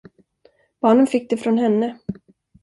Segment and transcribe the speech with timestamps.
[0.81, 1.97] Barnen fick det från henne.